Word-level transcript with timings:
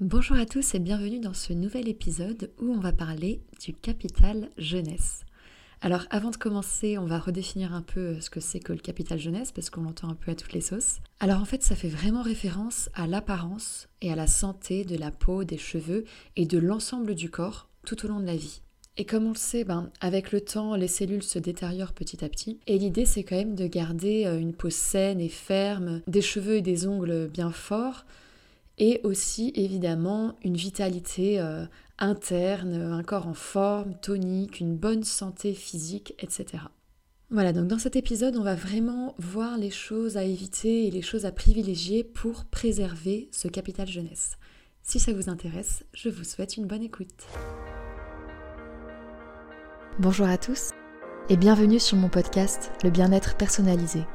Bonjour 0.00 0.36
à 0.36 0.46
tous 0.46 0.76
et 0.76 0.78
bienvenue 0.78 1.18
dans 1.18 1.34
ce 1.34 1.52
nouvel 1.52 1.88
épisode 1.88 2.52
où 2.60 2.72
on 2.72 2.78
va 2.78 2.92
parler 2.92 3.40
du 3.60 3.74
capital 3.74 4.48
jeunesse. 4.56 5.24
Alors 5.80 6.04
avant 6.10 6.30
de 6.30 6.36
commencer, 6.36 6.98
on 6.98 7.04
va 7.04 7.18
redéfinir 7.18 7.74
un 7.74 7.82
peu 7.82 8.20
ce 8.20 8.30
que 8.30 8.38
c'est 8.38 8.60
que 8.60 8.72
le 8.72 8.78
capital 8.78 9.18
jeunesse 9.18 9.50
parce 9.50 9.70
qu'on 9.70 9.82
l'entend 9.82 10.08
un 10.08 10.14
peu 10.14 10.30
à 10.30 10.36
toutes 10.36 10.52
les 10.52 10.60
sauces. 10.60 10.98
Alors 11.18 11.40
en 11.40 11.44
fait, 11.44 11.64
ça 11.64 11.74
fait 11.74 11.88
vraiment 11.88 12.22
référence 12.22 12.90
à 12.94 13.08
l'apparence 13.08 13.88
et 14.00 14.12
à 14.12 14.14
la 14.14 14.28
santé 14.28 14.84
de 14.84 14.96
la 14.96 15.10
peau, 15.10 15.42
des 15.42 15.58
cheveux 15.58 16.04
et 16.36 16.46
de 16.46 16.58
l'ensemble 16.58 17.16
du 17.16 17.28
corps 17.28 17.68
tout 17.84 18.04
au 18.04 18.08
long 18.08 18.20
de 18.20 18.26
la 18.26 18.36
vie. 18.36 18.62
Et 18.98 19.04
comme 19.04 19.26
on 19.26 19.30
le 19.30 19.36
sait, 19.36 19.64
ben, 19.64 19.90
avec 20.00 20.30
le 20.30 20.40
temps, 20.40 20.76
les 20.76 20.86
cellules 20.86 21.24
se 21.24 21.40
détériorent 21.40 21.92
petit 21.92 22.24
à 22.24 22.28
petit. 22.28 22.60
Et 22.68 22.78
l'idée, 22.78 23.04
c'est 23.04 23.24
quand 23.24 23.36
même 23.36 23.56
de 23.56 23.66
garder 23.66 24.26
euh, 24.26 24.38
une 24.38 24.54
peau 24.54 24.70
saine 24.70 25.20
et 25.20 25.28
ferme, 25.28 26.02
des 26.06 26.22
cheveux 26.22 26.56
et 26.56 26.62
des 26.62 26.86
ongles 26.86 27.28
bien 27.28 27.50
forts, 27.50 28.04
et 28.78 29.00
aussi 29.04 29.52
évidemment 29.54 30.36
une 30.42 30.56
vitalité 30.56 31.40
euh, 31.40 31.66
interne, 31.98 32.74
un 32.74 33.02
corps 33.02 33.26
en 33.26 33.34
forme, 33.34 33.94
tonique, 34.00 34.60
une 34.60 34.76
bonne 34.76 35.04
santé 35.04 35.52
physique, 35.52 36.14
etc. 36.18 36.64
Voilà, 37.30 37.52
donc 37.52 37.66
dans 37.66 37.78
cet 37.78 37.96
épisode, 37.96 38.36
on 38.36 38.42
va 38.42 38.54
vraiment 38.54 39.14
voir 39.18 39.58
les 39.58 39.70
choses 39.70 40.16
à 40.16 40.24
éviter 40.24 40.86
et 40.86 40.90
les 40.90 41.02
choses 41.02 41.26
à 41.26 41.32
privilégier 41.32 42.02
pour 42.02 42.46
préserver 42.46 43.28
ce 43.32 43.48
capital 43.48 43.86
jeunesse. 43.86 44.38
Si 44.82 44.98
ça 44.98 45.12
vous 45.12 45.28
intéresse, 45.28 45.84
je 45.92 46.08
vous 46.08 46.24
souhaite 46.24 46.56
une 46.56 46.66
bonne 46.66 46.82
écoute. 46.82 47.26
Bonjour 49.98 50.26
à 50.26 50.38
tous 50.38 50.70
et 51.28 51.36
bienvenue 51.36 51.80
sur 51.80 51.98
mon 51.98 52.08
podcast 52.08 52.70
Le 52.82 52.88
bien-être 52.88 53.36
personnalisé. 53.36 54.06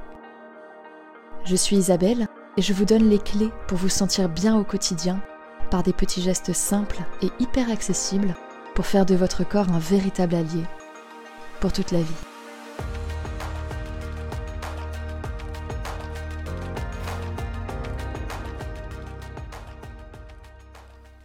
Je 1.45 1.55
suis 1.55 1.75
Isabelle 1.75 2.27
et 2.57 2.61
je 2.61 2.73
vous 2.73 2.85
donne 2.85 3.09
les 3.09 3.19
clés 3.19 3.51
pour 3.67 3.77
vous 3.77 3.89
sentir 3.89 4.29
bien 4.29 4.57
au 4.57 4.63
quotidien 4.63 5.23
par 5.71 5.83
des 5.83 5.93
petits 5.93 6.21
gestes 6.21 6.53
simples 6.53 7.01
et 7.21 7.29
hyper 7.39 7.69
accessibles 7.71 8.35
pour 8.75 8.85
faire 8.85 9.05
de 9.05 9.15
votre 9.15 9.43
corps 9.43 9.69
un 9.69 9.79
véritable 9.79 10.35
allié 10.35 10.63
pour 11.59 11.73
toute 11.73 11.91
la 11.91 12.01
vie. 12.01 12.13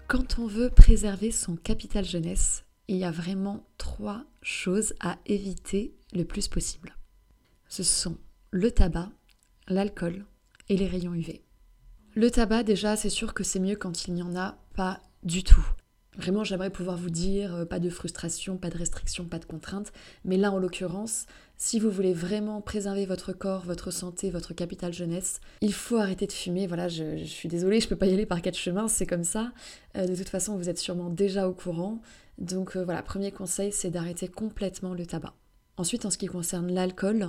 Quand 0.07 0.39
on 0.39 0.47
veut 0.47 0.71
préserver 0.71 1.31
son 1.31 1.57
capital 1.57 2.05
jeunesse, 2.05 2.65
il 2.89 2.97
y 2.97 3.05
a 3.05 3.11
vraiment 3.11 3.67
trois 3.77 4.25
choses 4.41 4.95
à 5.01 5.19
éviter 5.27 5.95
le 6.15 6.25
plus 6.25 6.49
possible. 6.49 6.97
Ce 7.69 7.83
sont 7.83 8.17
le 8.51 8.71
tabac, 8.71 9.11
l'alcool 9.67 10.25
et 10.69 10.77
les 10.77 10.87
rayons 10.87 11.15
UV. 11.15 11.43
Le 12.15 12.31
tabac, 12.31 12.65
déjà, 12.65 12.97
c'est 12.97 13.11
sûr 13.11 13.35
que 13.35 13.45
c'est 13.45 13.61
mieux 13.61 13.77
quand 13.77 14.07
il 14.07 14.15
n'y 14.15 14.23
en 14.23 14.35
a 14.35 14.59
pas 14.75 15.01
du 15.23 15.45
tout. 15.45 15.65
Vraiment, 16.19 16.43
j'aimerais 16.43 16.71
pouvoir 16.71 16.97
vous 16.97 17.11
dire 17.11 17.55
euh, 17.55 17.65
pas 17.65 17.79
de 17.79 17.89
frustration, 17.89 18.57
pas 18.57 18.71
de 18.71 18.77
restriction, 18.77 19.25
pas 19.27 19.39
de 19.39 19.45
contrainte. 19.45 19.93
Mais 20.25 20.37
là, 20.37 20.51
en 20.51 20.59
l'occurrence, 20.59 21.27
si 21.57 21.79
vous 21.79 21.93
voulez 21.93 22.13
vraiment 22.13 22.61
préserver 22.61 23.07
votre 23.07 23.33
corps, 23.33 23.65
votre 23.65 23.93
santé, 23.93 24.29
votre 24.29 24.53
capital 24.53 24.93
jeunesse, 24.93 25.41
il 25.61 25.73
faut 25.73 25.97
arrêter 25.97 26.27
de 26.27 26.33
fumer. 26.33 26.67
Voilà, 26.67 26.89
je, 26.89 27.25
suis 27.25 27.49
désolée, 27.49 27.81
je 27.81 27.87
peux 27.87 27.95
pas 27.95 28.07
y 28.07 28.13
aller 28.13 28.27
par 28.27 28.43
quatre 28.43 28.59
chemins, 28.59 28.89
c'est 28.89 29.07
comme 29.07 29.23
ça. 29.23 29.53
Euh, 29.97 30.09
de 30.09 30.17
toute 30.17 30.29
façon, 30.29 30.57
vous 30.57 30.69
êtes 30.69 30.79
sûrement 30.79 31.09
déjà 31.09 31.49
au 31.49 31.55
courant. 31.55 32.01
Donc 32.39 32.77
euh, 32.77 32.83
voilà, 32.83 33.03
premier 33.05 33.31
conseil, 33.31 33.71
c'est 33.71 33.91
d'arrêter 33.91 34.27
complètement 34.27 34.95
le 34.95 35.07
tabac. 35.07 35.35
Ensuite, 35.77 36.05
en 36.05 36.11
ce 36.11 36.19
qui 36.19 36.27
concerne 36.27 36.73
l'alcool, 36.73 37.29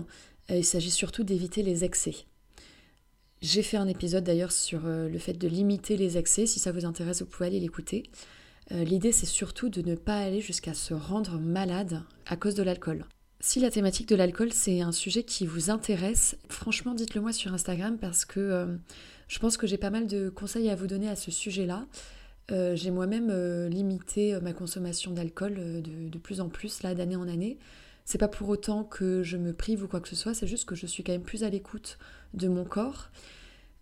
il 0.49 0.65
s'agit 0.65 0.89
surtout 0.89 1.23
d'éviter 1.23 1.61
les 1.61 1.83
excès. 1.83 2.25
J'ai 3.41 3.63
fait 3.63 3.77
un 3.77 3.87
épisode 3.87 4.25
d'ailleurs 4.25 4.51
sur 4.51 4.81
euh, 4.85 5.07
le 5.07 5.17
fait 5.17 5.33
de 5.33 5.47
limiter 5.47 5.95
les 5.95 6.17
excès. 6.17 6.45
Si 6.45 6.59
ça 6.59 6.73
vous 6.73 6.85
intéresse, 6.85 7.21
vous 7.21 7.27
pouvez 7.27 7.47
aller 7.47 7.59
l'écouter. 7.59 8.03
Euh, 8.71 8.83
l'idée, 8.83 9.13
c'est 9.13 9.25
surtout 9.25 9.69
de 9.69 9.81
ne 9.81 9.95
pas 9.95 10.17
aller 10.19 10.41
jusqu'à 10.41 10.73
se 10.73 10.93
rendre 10.93 11.39
malade 11.39 12.03
à 12.25 12.35
cause 12.35 12.53
de 12.53 12.63
l'alcool. 12.63 13.05
Si 13.39 13.61
la 13.61 13.71
thématique 13.71 14.09
de 14.09 14.15
l'alcool, 14.17 14.51
c'est 14.51 14.81
un 14.81 14.91
sujet 14.91 15.23
qui 15.23 15.45
vous 15.45 15.69
intéresse, 15.69 16.35
franchement, 16.49 16.93
dites-le 16.93 17.21
moi 17.21 17.31
sur 17.31 17.53
Instagram 17.53 17.97
parce 17.97 18.25
que 18.25 18.41
euh, 18.41 18.65
je 19.29 19.39
pense 19.39 19.55
que 19.55 19.67
j'ai 19.67 19.77
pas 19.77 19.89
mal 19.89 20.05
de 20.05 20.29
conseils 20.29 20.69
à 20.69 20.75
vous 20.75 20.87
donner 20.87 21.07
à 21.07 21.15
ce 21.15 21.31
sujet-là. 21.31 21.85
j'ai 22.49 22.91
moi-même 22.91 23.31
limité 23.67 24.37
ma 24.41 24.51
consommation 24.53 25.11
d'alcool 25.11 25.53
de, 25.53 26.09
de, 26.09 26.17
plus 26.17 26.41
en 26.41 26.49
plus, 26.49 26.83
là, 26.83 26.95
d'année 26.95 27.15
en 27.15 27.27
année. 27.29 27.57
C'est 28.11 28.17
pas 28.17 28.27
pour 28.27 28.49
autant 28.49 28.83
que 28.83 29.21
je 29.21 29.37
me 29.37 29.53
prive 29.53 29.83
ou 29.83 29.87
quoi 29.87 29.99
que 29.99 30.09
ce 30.09 30.15
soit, 30.15 30.33
c'est 30.33 30.47
juste 30.47 30.65
que 30.65 30.73
je 30.73 30.87
suis 30.87 31.03
quand 31.03 31.11
même 31.11 31.21
plus 31.21 31.43
à 31.43 31.49
l'écoute 31.51 31.99
de 32.33 32.47
mon 32.47 32.65
corps. 32.65 33.11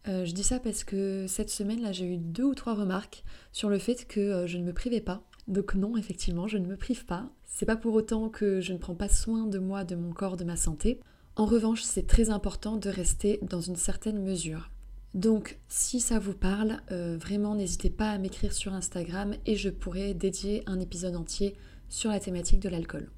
Euh, 0.09 0.25
je 0.25 0.33
dis 0.33 0.43
ça 0.43 0.59
parce 0.59 0.83
que 0.83 1.27
cette 1.29 1.49
semaine 1.49 1.81
là, 1.81 1.93
j'ai 1.93 2.03
eu 2.13 2.17
deux 2.17 2.43
ou 2.43 2.53
trois 2.53 2.73
remarques 2.73 3.23
sur 3.53 3.69
le 3.69 3.77
fait 3.79 4.05
que 4.05 4.19
euh, 4.19 4.45
je 4.45 4.57
ne 4.57 4.65
me 4.65 4.73
privais 4.73 4.99
pas. 4.99 5.23
Donc 5.47 5.75
non, 5.75 5.95
effectivement, 5.95 6.45
je 6.45 6.57
ne 6.57 6.67
me 6.67 6.75
prive 6.75 7.05
pas. 7.05 7.29
C'est 7.45 7.65
pas 7.65 7.77
pour 7.77 7.93
autant 7.93 8.27
que 8.27 8.59
je 8.59 8.73
ne 8.73 8.77
prends 8.77 8.95
pas 8.95 9.07
soin 9.07 9.47
de 9.47 9.59
moi, 9.59 9.85
de 9.85 9.95
mon 9.95 10.11
corps, 10.11 10.35
de 10.35 10.44
ma 10.44 10.57
santé. 10.57 10.99
En 11.38 11.45
revanche, 11.45 11.83
c'est 11.83 12.05
très 12.05 12.29
important 12.29 12.75
de 12.75 12.89
rester 12.89 13.39
dans 13.44 13.61
une 13.61 13.77
certaine 13.77 14.21
mesure. 14.21 14.71
Donc, 15.13 15.57
si 15.69 16.01
ça 16.01 16.19
vous 16.19 16.35
parle, 16.35 16.81
euh, 16.91 17.15
vraiment 17.17 17.55
n'hésitez 17.55 17.89
pas 17.89 18.09
à 18.09 18.17
m'écrire 18.17 18.51
sur 18.51 18.73
Instagram 18.73 19.35
et 19.45 19.55
je 19.55 19.69
pourrai 19.69 20.13
dédier 20.13 20.63
un 20.65 20.81
épisode 20.81 21.15
entier 21.15 21.55
sur 21.88 22.09
la 22.09 22.19
thématique 22.19 22.59
de 22.59 22.67
l'alcool. 22.67 23.09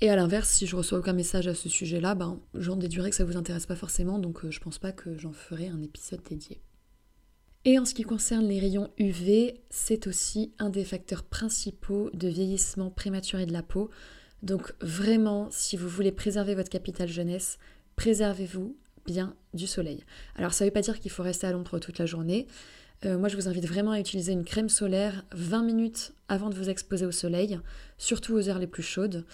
Et 0.00 0.10
à 0.10 0.16
l'inverse, 0.16 0.48
si 0.48 0.66
je 0.66 0.76
reçois 0.76 0.98
aucun 0.98 1.12
message 1.12 1.48
à 1.48 1.54
ce 1.54 1.68
sujet-là, 1.68 2.14
ben, 2.14 2.40
j'en 2.54 2.76
déduirai 2.76 3.10
que 3.10 3.16
ça 3.16 3.24
vous 3.24 3.36
intéresse 3.36 3.66
pas 3.66 3.74
forcément, 3.74 4.18
donc 4.18 4.44
euh, 4.44 4.50
je 4.50 4.60
pense 4.60 4.78
pas 4.78 4.92
que 4.92 5.18
j'en 5.18 5.32
ferai 5.32 5.68
un 5.68 5.82
épisode 5.82 6.22
dédié. 6.22 6.60
Et 7.64 7.78
en 7.78 7.84
ce 7.84 7.94
qui 7.94 8.04
concerne 8.04 8.46
les 8.46 8.60
rayons 8.60 8.90
UV, 8.98 9.60
c'est 9.70 10.06
aussi 10.06 10.52
un 10.58 10.70
des 10.70 10.84
facteurs 10.84 11.24
principaux 11.24 12.10
de 12.14 12.28
vieillissement 12.28 12.90
prématuré 12.90 13.44
de 13.44 13.52
la 13.52 13.64
peau. 13.64 13.90
Donc 14.44 14.72
vraiment, 14.80 15.48
si 15.50 15.76
vous 15.76 15.88
voulez 15.88 16.12
préserver 16.12 16.54
votre 16.54 16.70
capital 16.70 17.08
jeunesse, 17.08 17.58
préservez-vous 17.96 18.76
bien 19.04 19.34
du 19.52 19.66
soleil. 19.66 20.04
Alors 20.36 20.52
ça 20.52 20.64
ne 20.64 20.70
veut 20.70 20.72
pas 20.72 20.80
dire 20.80 21.00
qu'il 21.00 21.10
faut 21.10 21.24
rester 21.24 21.48
à 21.48 21.52
l'ombre 21.52 21.80
toute 21.80 21.98
la 21.98 22.06
journée. 22.06 22.46
Euh, 23.04 23.18
moi, 23.18 23.28
je 23.28 23.36
vous 23.36 23.48
invite 23.48 23.66
vraiment 23.66 23.92
à 23.92 24.00
utiliser 24.00 24.32
une 24.32 24.44
crème 24.44 24.68
solaire 24.68 25.24
20 25.32 25.62
minutes 25.62 26.12
avant 26.28 26.50
de 26.50 26.54
vous 26.54 26.68
exposer 26.68 27.06
au 27.06 27.12
soleil, 27.12 27.58
surtout 27.96 28.34
aux 28.34 28.48
heures 28.48 28.58
les 28.58 28.66
plus 28.66 28.82
chaudes. 28.82 29.24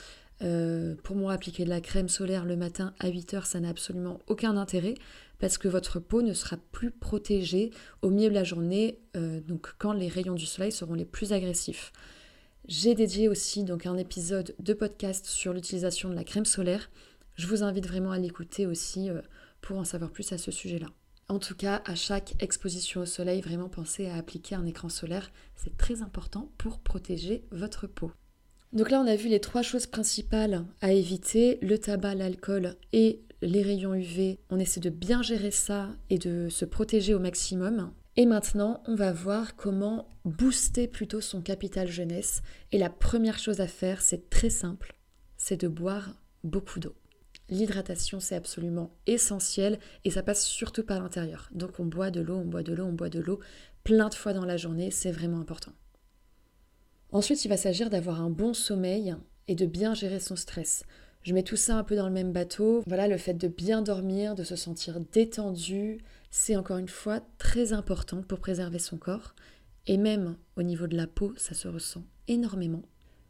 Euh, 0.42 0.94
pour 1.02 1.16
moi, 1.16 1.32
appliquer 1.32 1.64
de 1.64 1.70
la 1.70 1.80
crème 1.80 2.08
solaire 2.08 2.44
le 2.44 2.56
matin 2.56 2.92
à 2.98 3.08
8 3.08 3.34
heures, 3.34 3.46
ça 3.46 3.60
n'a 3.60 3.68
absolument 3.68 4.20
aucun 4.26 4.56
intérêt 4.56 4.94
parce 5.38 5.58
que 5.58 5.68
votre 5.68 6.00
peau 6.00 6.22
ne 6.22 6.32
sera 6.32 6.56
plus 6.72 6.90
protégée 6.90 7.70
au 8.02 8.10
milieu 8.10 8.28
de 8.28 8.34
la 8.34 8.44
journée, 8.44 8.98
euh, 9.16 9.40
donc 9.40 9.74
quand 9.78 9.92
les 9.92 10.08
rayons 10.08 10.34
du 10.34 10.46
soleil 10.46 10.72
seront 10.72 10.94
les 10.94 11.04
plus 11.04 11.32
agressifs. 11.32 11.92
J'ai 12.66 12.94
dédié 12.94 13.28
aussi 13.28 13.62
donc 13.62 13.86
un 13.86 13.96
épisode 13.96 14.54
de 14.58 14.72
podcast 14.72 15.26
sur 15.26 15.52
l'utilisation 15.52 16.08
de 16.08 16.14
la 16.14 16.24
crème 16.24 16.46
solaire. 16.46 16.90
Je 17.36 17.46
vous 17.46 17.62
invite 17.62 17.86
vraiment 17.86 18.12
à 18.12 18.18
l'écouter 18.18 18.66
aussi 18.66 19.10
euh, 19.10 19.20
pour 19.60 19.78
en 19.78 19.84
savoir 19.84 20.10
plus 20.10 20.32
à 20.32 20.38
ce 20.38 20.50
sujet-là. 20.50 20.88
En 21.28 21.38
tout 21.38 21.54
cas, 21.54 21.82
à 21.86 21.94
chaque 21.94 22.34
exposition 22.42 23.02
au 23.02 23.06
soleil, 23.06 23.40
vraiment 23.40 23.68
pensez 23.68 24.08
à 24.08 24.16
appliquer 24.16 24.54
un 24.54 24.66
écran 24.66 24.88
solaire. 24.88 25.30
C'est 25.56 25.76
très 25.76 26.02
important 26.02 26.50
pour 26.58 26.80
protéger 26.80 27.44
votre 27.50 27.86
peau. 27.86 28.12
Donc 28.74 28.90
là, 28.90 29.00
on 29.00 29.06
a 29.06 29.14
vu 29.14 29.28
les 29.28 29.40
trois 29.40 29.62
choses 29.62 29.86
principales 29.86 30.64
à 30.80 30.92
éviter, 30.92 31.58
le 31.62 31.78
tabac, 31.78 32.16
l'alcool 32.16 32.74
et 32.92 33.22
les 33.40 33.62
rayons 33.62 33.94
UV. 33.94 34.40
On 34.50 34.58
essaie 34.58 34.80
de 34.80 34.90
bien 34.90 35.22
gérer 35.22 35.52
ça 35.52 35.90
et 36.10 36.18
de 36.18 36.48
se 36.48 36.64
protéger 36.64 37.14
au 37.14 37.20
maximum. 37.20 37.92
Et 38.16 38.26
maintenant, 38.26 38.82
on 38.86 38.96
va 38.96 39.12
voir 39.12 39.54
comment 39.54 40.08
booster 40.24 40.88
plutôt 40.88 41.20
son 41.20 41.40
capital 41.40 41.88
jeunesse. 41.88 42.42
Et 42.72 42.78
la 42.78 42.90
première 42.90 43.38
chose 43.38 43.60
à 43.60 43.68
faire, 43.68 44.02
c'est 44.02 44.28
très 44.28 44.50
simple, 44.50 44.96
c'est 45.36 45.60
de 45.60 45.68
boire 45.68 46.16
beaucoup 46.42 46.80
d'eau. 46.80 46.96
L'hydratation, 47.50 48.18
c'est 48.18 48.36
absolument 48.36 48.96
essentiel 49.06 49.78
et 50.04 50.10
ça 50.10 50.22
passe 50.24 50.44
surtout 50.44 50.82
par 50.82 51.00
l'intérieur. 51.00 51.48
Donc 51.52 51.78
on 51.78 51.84
boit 51.84 52.10
de 52.10 52.20
l'eau, 52.20 52.36
on 52.36 52.44
boit 52.44 52.62
de 52.64 52.72
l'eau, 52.72 52.86
on 52.86 52.92
boit 52.92 53.10
de 53.10 53.20
l'eau 53.20 53.38
plein 53.84 54.08
de 54.08 54.14
fois 54.14 54.32
dans 54.32 54.46
la 54.46 54.56
journée, 54.56 54.90
c'est 54.90 55.12
vraiment 55.12 55.40
important. 55.40 55.72
Ensuite, 57.14 57.44
il 57.44 57.48
va 57.48 57.56
s'agir 57.56 57.90
d'avoir 57.90 58.20
un 58.20 58.28
bon 58.28 58.54
sommeil 58.54 59.14
et 59.46 59.54
de 59.54 59.66
bien 59.66 59.94
gérer 59.94 60.18
son 60.18 60.34
stress. 60.34 60.82
Je 61.22 61.32
mets 61.32 61.44
tout 61.44 61.54
ça 61.54 61.76
un 61.76 61.84
peu 61.84 61.94
dans 61.94 62.08
le 62.08 62.12
même 62.12 62.32
bateau. 62.32 62.82
Voilà, 62.88 63.06
le 63.06 63.18
fait 63.18 63.34
de 63.34 63.46
bien 63.46 63.82
dormir, 63.82 64.34
de 64.34 64.42
se 64.42 64.56
sentir 64.56 64.98
détendu, 65.12 65.98
c'est 66.32 66.56
encore 66.56 66.78
une 66.78 66.88
fois 66.88 67.20
très 67.38 67.72
important 67.72 68.22
pour 68.22 68.40
préserver 68.40 68.80
son 68.80 68.96
corps. 68.96 69.36
Et 69.86 69.96
même 69.96 70.36
au 70.56 70.64
niveau 70.64 70.88
de 70.88 70.96
la 70.96 71.06
peau, 71.06 71.32
ça 71.36 71.54
se 71.54 71.68
ressent 71.68 72.02
énormément. 72.26 72.82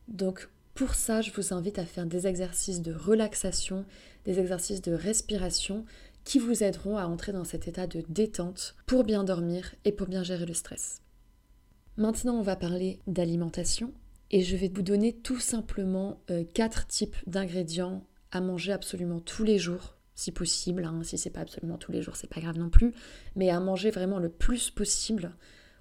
Donc 0.08 0.48
pour 0.72 0.94
ça, 0.94 1.20
je 1.20 1.30
vous 1.32 1.52
invite 1.52 1.78
à 1.78 1.84
faire 1.84 2.06
des 2.06 2.26
exercices 2.26 2.80
de 2.80 2.94
relaxation, 2.94 3.84
des 4.24 4.40
exercices 4.40 4.80
de 4.80 4.92
respiration 4.92 5.84
qui 6.24 6.38
vous 6.38 6.64
aideront 6.64 6.96
à 6.96 7.04
entrer 7.04 7.32
dans 7.32 7.44
cet 7.44 7.68
état 7.68 7.86
de 7.86 8.02
détente 8.08 8.76
pour 8.86 9.04
bien 9.04 9.24
dormir 9.24 9.74
et 9.84 9.92
pour 9.92 10.06
bien 10.06 10.22
gérer 10.22 10.46
le 10.46 10.54
stress. 10.54 11.03
Maintenant, 11.96 12.34
on 12.34 12.42
va 12.42 12.56
parler 12.56 12.98
d'alimentation 13.06 13.92
et 14.32 14.42
je 14.42 14.56
vais 14.56 14.68
vous 14.68 14.82
donner 14.82 15.12
tout 15.12 15.38
simplement 15.38 16.20
euh, 16.30 16.42
quatre 16.54 16.88
types 16.88 17.16
d'ingrédients 17.28 18.04
à 18.32 18.40
manger 18.40 18.72
absolument 18.72 19.20
tous 19.20 19.44
les 19.44 19.58
jours, 19.58 19.96
si 20.16 20.32
possible. 20.32 20.84
Hein. 20.84 21.02
Si 21.04 21.18
c'est 21.18 21.30
pas 21.30 21.42
absolument 21.42 21.78
tous 21.78 21.92
les 21.92 22.02
jours, 22.02 22.16
c'est 22.16 22.28
pas 22.28 22.40
grave 22.40 22.58
non 22.58 22.68
plus, 22.68 22.92
mais 23.36 23.50
à 23.50 23.60
manger 23.60 23.92
vraiment 23.92 24.18
le 24.18 24.28
plus 24.28 24.70
possible. 24.70 25.36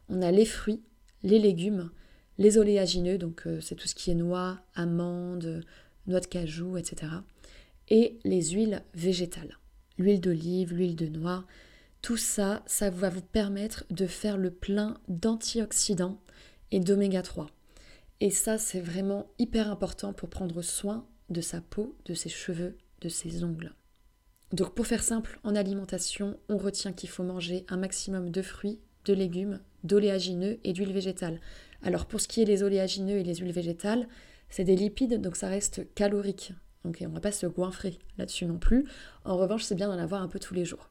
On 0.08 0.22
a 0.22 0.30
les 0.30 0.46
fruits, 0.46 0.84
les 1.24 1.40
légumes, 1.40 1.90
les 2.38 2.60
oléagineux, 2.60 3.18
donc 3.18 3.48
euh, 3.48 3.60
c'est 3.60 3.76
tout 3.76 3.88
ce 3.88 3.96
qui 3.96 4.12
est 4.12 4.16
noix, 4.16 4.60
amandes, 4.76 5.66
noix 6.06 6.20
de 6.20 6.28
cajou, 6.28 6.78
etc. 6.78 7.12
Et 7.90 8.20
les 8.24 8.52
huiles 8.52 8.84
végétales. 8.94 9.58
L'huile 9.98 10.22
d'olive, 10.22 10.76
l'huile 10.76 10.96
de 10.96 11.08
noix, 11.08 11.46
tout 12.04 12.18
ça, 12.18 12.64
ça 12.68 12.90
va 12.90 13.10
vous 13.10 13.22
permettre 13.22 13.86
de 13.90 14.08
faire 14.08 14.36
le 14.36 14.52
plein 14.52 14.98
d'antioxydants 15.08 16.20
et 16.72 16.82
d'oméga 16.82 17.22
3. 17.22 17.48
Et 18.20 18.30
ça, 18.30 18.58
c'est 18.58 18.82
vraiment 18.82 19.32
hyper 19.40 19.72
important 19.72 20.12
pour 20.12 20.30
prendre 20.30 20.62
soin 20.62 21.08
de 21.30 21.40
sa 21.40 21.62
peau, 21.62 21.96
de 22.04 22.14
ses 22.14 22.28
cheveux, 22.28 22.78
de 23.00 23.08
ses 23.08 23.46
ongles. 23.46 23.74
Donc 24.52 24.76
pour 24.76 24.86
faire 24.86 25.02
simple, 25.02 25.40
en 25.46 25.56
alimentation, 25.56 26.38
on 26.50 26.58
retient 26.58 26.92
qu'il 26.92 27.08
faut 27.08 27.24
manger 27.24 27.66
un 27.70 27.78
maximum 27.78 28.32
de 28.32 28.42
fruits, 28.42 28.82
de 29.06 29.14
légumes, 29.14 29.62
d'oléagineux 29.86 30.60
et 30.66 30.74
d'huile 30.74 30.92
végétale. 30.92 31.40
Alors 31.84 32.06
pour 32.06 32.20
ce 32.20 32.28
qui 32.28 32.42
est 32.42 32.46
des 32.46 32.64
oléagineux 32.64 33.16
et 33.16 33.24
les 33.24 33.36
huiles 33.36 33.54
végétales, 33.54 34.10
c'est 34.50 34.66
des 34.66 34.76
lipides, 34.76 35.22
donc 35.22 35.38
ça 35.38 35.48
reste 35.48 35.94
calorique. 35.96 36.52
Donc 36.84 36.98
on 37.00 37.08
ne 37.08 37.14
va 37.14 37.22
pas 37.22 37.32
se 37.32 37.48
goinfrer 37.48 37.98
là-dessus 38.18 38.46
non 38.46 38.58
plus. 38.58 38.84
En 39.24 39.38
revanche, 39.38 39.64
c'est 39.64 39.76
bien 39.76 39.88
d'en 39.88 39.98
avoir 39.98 40.22
un 40.22 40.28
peu 40.28 40.40
tous 40.40 40.54
les 40.54 40.66
jours. 40.66 40.90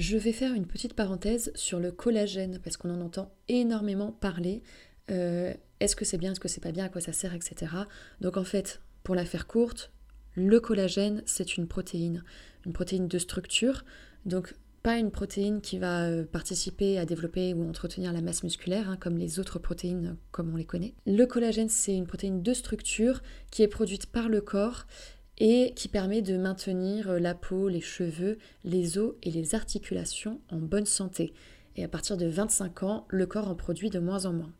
Je 0.00 0.16
vais 0.16 0.32
faire 0.32 0.54
une 0.54 0.66
petite 0.66 0.94
parenthèse 0.94 1.52
sur 1.54 1.78
le 1.78 1.92
collagène, 1.92 2.58
parce 2.64 2.78
qu'on 2.78 2.88
en 2.88 3.02
entend 3.02 3.30
énormément 3.48 4.12
parler. 4.12 4.62
Euh, 5.10 5.52
est-ce 5.78 5.94
que 5.94 6.06
c'est 6.06 6.16
bien, 6.16 6.32
est-ce 6.32 6.40
que 6.40 6.48
c'est 6.48 6.62
pas 6.62 6.72
bien, 6.72 6.86
à 6.86 6.88
quoi 6.88 7.02
ça 7.02 7.12
sert, 7.12 7.34
etc. 7.34 7.70
Donc 8.22 8.38
en 8.38 8.44
fait, 8.44 8.80
pour 9.02 9.14
la 9.14 9.26
faire 9.26 9.46
courte, 9.46 9.92
le 10.36 10.58
collagène, 10.58 11.22
c'est 11.26 11.58
une 11.58 11.66
protéine, 11.66 12.24
une 12.64 12.72
protéine 12.72 13.08
de 13.08 13.18
structure. 13.18 13.84
Donc 14.24 14.54
pas 14.82 14.96
une 14.96 15.10
protéine 15.10 15.60
qui 15.60 15.76
va 15.76 16.06
euh, 16.06 16.24
participer 16.24 16.98
à 16.98 17.04
développer 17.04 17.52
ou 17.52 17.68
entretenir 17.68 18.14
la 18.14 18.22
masse 18.22 18.42
musculaire, 18.42 18.88
hein, 18.88 18.96
comme 18.98 19.18
les 19.18 19.38
autres 19.38 19.58
protéines 19.58 20.16
comme 20.30 20.50
on 20.50 20.56
les 20.56 20.64
connaît. 20.64 20.94
Le 21.04 21.26
collagène, 21.26 21.68
c'est 21.68 21.94
une 21.94 22.06
protéine 22.06 22.42
de 22.42 22.54
structure 22.54 23.20
qui 23.50 23.62
est 23.62 23.68
produite 23.68 24.06
par 24.06 24.30
le 24.30 24.40
corps 24.40 24.86
et 25.40 25.72
qui 25.74 25.88
permet 25.88 26.22
de 26.22 26.36
maintenir 26.36 27.10
euh, 27.10 27.18
la 27.18 27.34
peau, 27.34 27.68
les 27.68 27.80
cheveux, 27.80 28.38
les 28.62 28.98
os 28.98 29.14
et 29.22 29.30
les 29.30 29.54
articulations 29.54 30.40
en 30.50 30.58
bonne 30.58 30.86
santé. 30.86 31.32
Et 31.76 31.82
à 31.82 31.88
partir 31.88 32.16
de 32.16 32.26
25 32.26 32.82
ans, 32.82 33.06
le 33.08 33.26
corps 33.26 33.48
en 33.48 33.54
produit 33.54 33.90
de 33.90 33.98
moins 33.98 34.26
en 34.26 34.34
moins. 34.34 34.52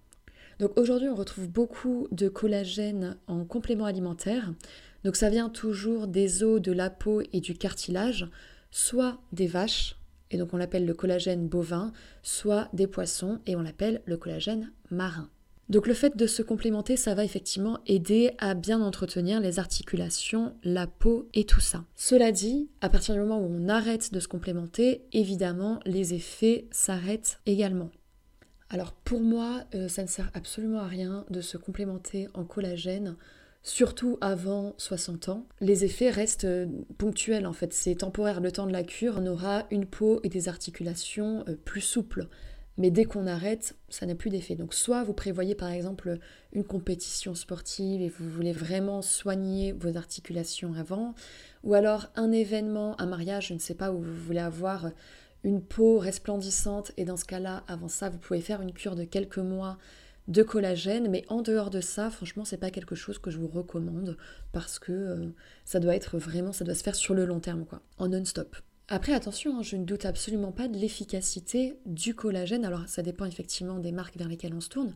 Donc 0.58 0.78
aujourd'hui, 0.78 1.08
on 1.08 1.14
retrouve 1.14 1.48
beaucoup 1.48 2.08
de 2.10 2.28
collagène 2.28 3.16
en 3.26 3.44
complément 3.44 3.84
alimentaire. 3.84 4.52
Donc 5.04 5.16
ça 5.16 5.30
vient 5.30 5.48
toujours 5.48 6.06
des 6.06 6.42
os, 6.42 6.60
de 6.60 6.72
la 6.72 6.90
peau 6.90 7.22
et 7.32 7.40
du 7.40 7.54
cartilage, 7.54 8.28
soit 8.70 9.20
des 9.32 9.46
vaches, 9.46 9.96
et 10.30 10.38
donc 10.38 10.54
on 10.54 10.56
l'appelle 10.56 10.86
le 10.86 10.94
collagène 10.94 11.48
bovin, 11.48 11.92
soit 12.22 12.68
des 12.72 12.86
poissons, 12.86 13.40
et 13.46 13.56
on 13.56 13.62
l'appelle 13.62 14.02
le 14.04 14.16
collagène 14.16 14.72
marin. 14.90 15.28
Donc 15.70 15.86
le 15.86 15.94
fait 15.94 16.16
de 16.16 16.26
se 16.26 16.42
complémenter, 16.42 16.96
ça 16.96 17.14
va 17.14 17.24
effectivement 17.24 17.78
aider 17.86 18.32
à 18.38 18.54
bien 18.54 18.82
entretenir 18.82 19.38
les 19.38 19.60
articulations, 19.60 20.52
la 20.64 20.88
peau 20.88 21.28
et 21.32 21.44
tout 21.44 21.60
ça. 21.60 21.84
Cela 21.94 22.32
dit, 22.32 22.68
à 22.80 22.88
partir 22.88 23.14
du 23.14 23.20
moment 23.20 23.38
où 23.38 23.48
on 23.48 23.68
arrête 23.68 24.12
de 24.12 24.18
se 24.18 24.26
complémenter, 24.26 25.04
évidemment, 25.12 25.78
les 25.86 26.12
effets 26.12 26.66
s'arrêtent 26.72 27.38
également. 27.46 27.90
Alors 28.68 28.92
pour 28.92 29.20
moi, 29.20 29.62
euh, 29.76 29.86
ça 29.86 30.02
ne 30.02 30.08
sert 30.08 30.28
absolument 30.34 30.80
à 30.80 30.88
rien 30.88 31.24
de 31.30 31.40
se 31.40 31.56
complémenter 31.56 32.26
en 32.34 32.42
collagène 32.44 33.16
surtout 33.62 34.16
avant 34.20 34.74
60 34.78 35.28
ans, 35.28 35.46
les 35.60 35.84
effets 35.84 36.10
restent 36.10 36.44
euh, 36.44 36.66
ponctuels 36.98 37.46
en 37.46 37.52
fait, 37.52 37.72
c'est 37.72 37.96
temporaire. 37.96 38.40
Le 38.40 38.52
temps 38.52 38.66
de 38.66 38.72
la 38.72 38.82
cure, 38.82 39.16
on 39.18 39.26
aura 39.26 39.66
une 39.70 39.86
peau 39.86 40.20
et 40.22 40.28
des 40.28 40.48
articulations 40.48 41.44
euh, 41.48 41.56
plus 41.64 41.80
souples. 41.80 42.26
Mais 42.80 42.90
dès 42.90 43.04
qu'on 43.04 43.26
arrête, 43.26 43.76
ça 43.90 44.06
n'a 44.06 44.14
plus 44.14 44.30
d'effet. 44.30 44.54
Donc 44.54 44.72
soit 44.72 45.04
vous 45.04 45.12
prévoyez 45.12 45.54
par 45.54 45.68
exemple 45.68 46.18
une 46.54 46.64
compétition 46.64 47.34
sportive 47.34 48.00
et 48.00 48.08
vous 48.08 48.26
voulez 48.30 48.54
vraiment 48.54 49.02
soigner 49.02 49.72
vos 49.72 49.98
articulations 49.98 50.72
avant, 50.72 51.14
ou 51.62 51.74
alors 51.74 52.08
un 52.16 52.32
événement, 52.32 52.98
un 52.98 53.04
mariage, 53.04 53.48
je 53.48 53.54
ne 53.54 53.58
sais 53.58 53.74
pas, 53.74 53.92
où 53.92 54.00
vous 54.00 54.14
voulez 54.14 54.40
avoir 54.40 54.92
une 55.44 55.60
peau 55.60 55.98
resplendissante 55.98 56.92
et 56.96 57.04
dans 57.04 57.18
ce 57.18 57.26
cas-là, 57.26 57.64
avant 57.68 57.88
ça, 57.88 58.08
vous 58.08 58.16
pouvez 58.16 58.40
faire 58.40 58.62
une 58.62 58.72
cure 58.72 58.96
de 58.96 59.04
quelques 59.04 59.36
mois 59.36 59.76
de 60.28 60.42
collagène, 60.42 61.10
mais 61.10 61.26
en 61.28 61.42
dehors 61.42 61.68
de 61.68 61.82
ça, 61.82 62.08
franchement, 62.08 62.46
c'est 62.46 62.56
pas 62.56 62.70
quelque 62.70 62.94
chose 62.94 63.18
que 63.18 63.30
je 63.30 63.36
vous 63.36 63.48
recommande 63.48 64.16
parce 64.52 64.78
que 64.78 64.92
euh, 64.92 65.26
ça 65.66 65.80
doit 65.80 65.96
être 65.96 66.16
vraiment, 66.16 66.52
ça 66.52 66.64
doit 66.64 66.74
se 66.74 66.82
faire 66.82 66.94
sur 66.94 67.12
le 67.12 67.26
long 67.26 67.40
terme, 67.40 67.66
quoi, 67.66 67.82
en 67.98 68.08
non-stop. 68.08 68.56
Après, 68.92 69.12
attention, 69.12 69.56
hein, 69.56 69.62
je 69.62 69.76
ne 69.76 69.84
doute 69.84 70.04
absolument 70.04 70.50
pas 70.50 70.66
de 70.66 70.76
l'efficacité 70.76 71.78
du 71.86 72.16
collagène. 72.16 72.64
Alors, 72.64 72.88
ça 72.88 73.02
dépend 73.02 73.24
effectivement 73.24 73.78
des 73.78 73.92
marques 73.92 74.16
vers 74.16 74.26
lesquelles 74.26 74.52
on 74.52 74.60
se 74.60 74.68
tourne, 74.68 74.92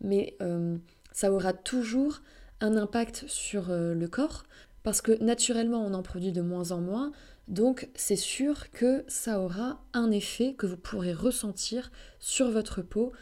mais 0.00 0.36
euh, 0.42 0.76
ça 1.12 1.32
aura 1.32 1.52
toujours 1.52 2.22
un 2.60 2.76
impact 2.76 3.24
sur 3.28 3.70
euh, 3.70 3.94
le 3.94 4.08
corps 4.08 4.42
parce 4.82 5.00
que 5.00 5.22
naturellement, 5.22 5.84
on 5.86 5.94
en 5.94 6.02
produit 6.02 6.32
de 6.32 6.42
moins 6.42 6.72
en 6.72 6.80
moins. 6.80 7.12
Donc, 7.46 7.88
c'est 7.94 8.16
sûr 8.16 8.68
que 8.72 9.04
ça 9.06 9.38
aura 9.40 9.80
un 9.92 10.10
effet 10.10 10.54
que 10.54 10.66
vous 10.66 10.76
pourrez 10.76 11.12
ressentir 11.12 11.92
sur 12.18 12.50
votre 12.50 12.82
peau 12.82 13.12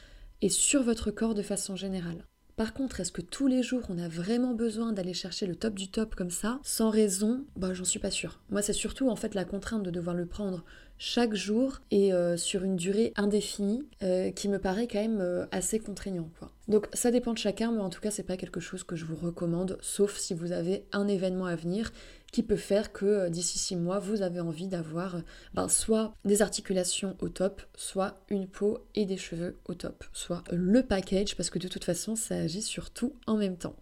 et 0.40 0.48
sur 0.48 0.82
votre 0.82 1.10
corps 1.10 1.34
de 1.34 1.42
façon 1.42 1.76
générale. 1.76 2.24
Par 2.56 2.72
contre, 2.72 3.00
est-ce 3.00 3.10
que 3.10 3.20
tous 3.20 3.48
les 3.48 3.64
jours 3.64 3.82
on 3.88 3.98
a 3.98 4.06
vraiment 4.06 4.54
besoin 4.54 4.92
d'aller 4.92 5.12
chercher 5.12 5.46
le 5.46 5.56
top 5.56 5.74
du 5.74 5.88
top 5.88 6.14
comme 6.14 6.30
ça, 6.30 6.60
sans 6.62 6.88
raison? 6.88 7.44
Bah 7.56 7.74
j'en 7.74 7.84
suis 7.84 7.98
pas 7.98 8.12
sûre. 8.12 8.40
Moi 8.50 8.62
c'est 8.62 8.72
surtout 8.72 9.08
en 9.10 9.16
fait 9.16 9.34
la 9.34 9.44
contrainte 9.44 9.82
de 9.82 9.90
devoir 9.90 10.14
le 10.14 10.24
prendre 10.24 10.64
chaque 10.96 11.34
jour 11.34 11.80
et 11.90 12.14
euh, 12.14 12.36
sur 12.36 12.62
une 12.62 12.76
durée 12.76 13.12
indéfinie 13.16 13.84
euh, 14.04 14.30
qui 14.30 14.48
me 14.48 14.60
paraît 14.60 14.86
quand 14.86 15.00
même 15.00 15.20
euh, 15.20 15.46
assez 15.50 15.80
contraignant 15.80 16.30
quoi. 16.38 16.52
Donc 16.68 16.86
ça 16.92 17.10
dépend 17.10 17.32
de 17.32 17.38
chacun, 17.38 17.72
mais 17.72 17.80
en 17.80 17.90
tout 17.90 18.00
cas 18.00 18.12
c'est 18.12 18.22
pas 18.22 18.36
quelque 18.36 18.60
chose 18.60 18.84
que 18.84 18.94
je 18.94 19.04
vous 19.04 19.16
recommande, 19.16 19.76
sauf 19.80 20.16
si 20.16 20.32
vous 20.32 20.52
avez 20.52 20.84
un 20.92 21.08
événement 21.08 21.46
à 21.46 21.56
venir 21.56 21.92
qui 22.34 22.42
peut 22.42 22.56
faire 22.56 22.92
que 22.92 23.06
euh, 23.06 23.28
d'ici 23.28 23.60
six 23.60 23.76
mois, 23.76 24.00
vous 24.00 24.22
avez 24.22 24.40
envie 24.40 24.66
d'avoir 24.66 25.14
euh, 25.14 25.20
ben, 25.54 25.68
soit 25.68 26.12
des 26.24 26.42
articulations 26.42 27.16
au 27.20 27.28
top, 27.28 27.62
soit 27.76 28.24
une 28.28 28.48
peau 28.48 28.80
et 28.96 29.06
des 29.06 29.16
cheveux 29.16 29.56
au 29.66 29.74
top, 29.74 30.02
soit 30.12 30.42
le 30.50 30.82
package, 30.82 31.36
parce 31.36 31.48
que 31.48 31.60
de 31.60 31.68
toute 31.68 31.84
façon, 31.84 32.16
ça 32.16 32.34
agit 32.34 32.62
sur 32.62 32.90
tout 32.90 33.14
en 33.28 33.36
même 33.36 33.56
temps. 33.56 33.76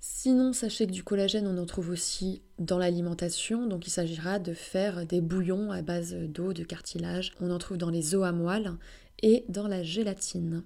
Sinon, 0.00 0.54
sachez 0.54 0.86
que 0.86 0.92
du 0.92 1.04
collagène, 1.04 1.46
on 1.46 1.58
en 1.58 1.66
trouve 1.66 1.90
aussi 1.90 2.40
dans 2.58 2.78
l'alimentation. 2.78 3.66
Donc, 3.66 3.86
il 3.86 3.90
s'agira 3.90 4.38
de 4.38 4.54
faire 4.54 5.04
des 5.04 5.20
bouillons 5.20 5.70
à 5.70 5.82
base 5.82 6.14
d'eau, 6.14 6.54
de 6.54 6.62
cartilage. 6.62 7.32
On 7.38 7.50
en 7.50 7.58
trouve 7.58 7.76
dans 7.76 7.90
les 7.90 8.14
os 8.14 8.24
à 8.24 8.32
moelle 8.32 8.72
et 9.22 9.44
dans 9.50 9.68
la 9.68 9.82
gélatine. 9.82 10.64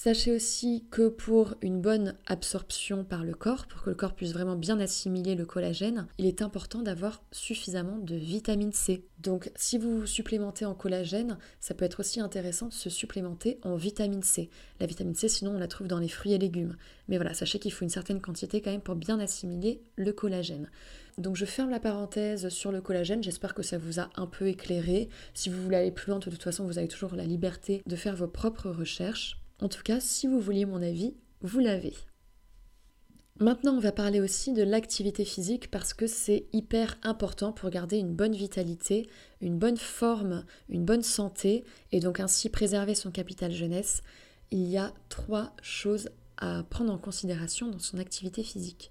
Sachez 0.00 0.30
aussi 0.30 0.84
que 0.92 1.08
pour 1.08 1.56
une 1.60 1.80
bonne 1.80 2.14
absorption 2.26 3.02
par 3.02 3.24
le 3.24 3.34
corps, 3.34 3.66
pour 3.66 3.82
que 3.82 3.90
le 3.90 3.96
corps 3.96 4.14
puisse 4.14 4.32
vraiment 4.32 4.54
bien 4.54 4.78
assimiler 4.78 5.34
le 5.34 5.44
collagène, 5.44 6.06
il 6.18 6.26
est 6.26 6.40
important 6.40 6.82
d'avoir 6.82 7.20
suffisamment 7.32 7.98
de 7.98 8.14
vitamine 8.14 8.72
C. 8.72 9.04
Donc 9.18 9.50
si 9.56 9.76
vous 9.76 9.98
vous 9.98 10.06
supplémentez 10.06 10.64
en 10.64 10.76
collagène, 10.76 11.36
ça 11.58 11.74
peut 11.74 11.84
être 11.84 11.98
aussi 11.98 12.20
intéressant 12.20 12.68
de 12.68 12.74
se 12.74 12.88
supplémenter 12.90 13.58
en 13.64 13.74
vitamine 13.74 14.22
C. 14.22 14.50
La 14.78 14.86
vitamine 14.86 15.16
C, 15.16 15.28
sinon 15.28 15.56
on 15.56 15.58
la 15.58 15.66
trouve 15.66 15.88
dans 15.88 15.98
les 15.98 16.06
fruits 16.06 16.32
et 16.32 16.38
légumes. 16.38 16.76
Mais 17.08 17.16
voilà, 17.16 17.34
sachez 17.34 17.58
qu'il 17.58 17.72
faut 17.72 17.82
une 17.82 17.90
certaine 17.90 18.20
quantité 18.20 18.60
quand 18.60 18.70
même 18.70 18.80
pour 18.80 18.94
bien 18.94 19.18
assimiler 19.18 19.82
le 19.96 20.12
collagène. 20.12 20.70
Donc 21.18 21.34
je 21.34 21.44
ferme 21.44 21.70
la 21.70 21.80
parenthèse 21.80 22.50
sur 22.50 22.70
le 22.70 22.80
collagène, 22.80 23.24
j'espère 23.24 23.52
que 23.52 23.64
ça 23.64 23.78
vous 23.78 23.98
a 23.98 24.10
un 24.14 24.28
peu 24.28 24.46
éclairé. 24.46 25.08
Si 25.34 25.50
vous 25.50 25.60
voulez 25.60 25.76
aller 25.78 25.90
plus 25.90 26.10
loin, 26.10 26.20
de 26.20 26.30
toute 26.30 26.44
façon, 26.44 26.64
vous 26.66 26.78
avez 26.78 26.86
toujours 26.86 27.16
la 27.16 27.24
liberté 27.24 27.82
de 27.84 27.96
faire 27.96 28.14
vos 28.14 28.28
propres 28.28 28.70
recherches. 28.70 29.40
En 29.60 29.68
tout 29.68 29.82
cas, 29.82 30.00
si 30.00 30.26
vous 30.26 30.40
vouliez 30.40 30.66
mon 30.66 30.82
avis, 30.82 31.14
vous 31.40 31.58
l'avez. 31.58 31.94
Maintenant, 33.40 33.74
on 33.74 33.80
va 33.80 33.92
parler 33.92 34.20
aussi 34.20 34.52
de 34.52 34.64
l'activité 34.64 35.24
physique 35.24 35.70
parce 35.70 35.94
que 35.94 36.08
c'est 36.08 36.46
hyper 36.52 36.98
important 37.04 37.52
pour 37.52 37.70
garder 37.70 37.96
une 37.96 38.14
bonne 38.14 38.34
vitalité, 38.34 39.08
une 39.40 39.58
bonne 39.58 39.76
forme, 39.76 40.44
une 40.68 40.84
bonne 40.84 41.02
santé 41.02 41.64
et 41.92 42.00
donc 42.00 42.18
ainsi 42.18 42.50
préserver 42.50 42.96
son 42.96 43.12
capital 43.12 43.52
jeunesse. 43.52 44.02
Il 44.50 44.66
y 44.66 44.76
a 44.76 44.92
trois 45.08 45.54
choses 45.62 46.10
à 46.36 46.64
prendre 46.68 46.92
en 46.92 46.98
considération 46.98 47.68
dans 47.68 47.78
son 47.78 47.98
activité 47.98 48.42
physique. 48.42 48.90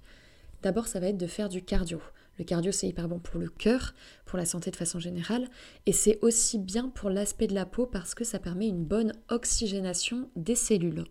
D'abord, 0.62 0.88
ça 0.88 1.01
va 1.01 1.07
être 1.07 1.17
de 1.17 1.27
faire 1.27 1.50
du 1.50 1.62
cardio. 1.62 2.00
Le 2.38 2.46
cardio, 2.46 2.72
c'est 2.72 2.88
hyper 2.88 3.08
bon 3.08 3.20
pour 3.20 3.39
le 3.39 3.50
cœur, 3.50 3.94
pour 4.25 4.38
la 4.38 4.46
santé 4.46 4.70
de 4.72 4.75
façon 4.75 5.00
générale, 5.00 5.50
et 5.86 5.91
c'est 5.91 6.20
aussi 6.22 6.60
bien 6.60 6.89
pour 6.89 7.10
l'aspect 7.10 7.48
de 7.48 7.56
la 7.56 7.65
peau 7.65 7.86
parce 7.88 8.13
que 8.13 8.24
ça 8.24 8.39
permet 8.39 8.67
une 8.67 8.86
bonne 8.86 9.13
oxygénation 9.29 10.29
des 10.36 10.56
cellules. 10.56 11.06